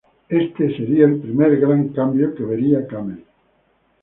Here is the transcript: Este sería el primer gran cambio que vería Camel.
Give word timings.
Este 0.29 0.75
sería 0.75 1.05
el 1.05 1.19
primer 1.19 1.59
gran 1.59 1.89
cambio 1.89 2.33
que 2.33 2.41
vería 2.43 2.87
Camel. 2.87 3.23